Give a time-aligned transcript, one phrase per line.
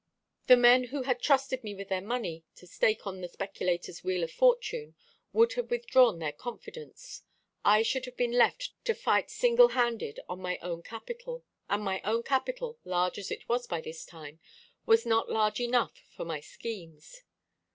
[0.47, 4.23] The men who had trusted me with their money to stake on the speculator's wheel
[4.23, 4.95] of fortune
[5.31, 7.21] would have withdrawn their confidence.
[7.63, 12.01] I should have been left to fight single handed on my own capital, and my
[12.03, 14.39] own capital, large as it was by this time,
[14.87, 17.21] was not large enough for my schemes.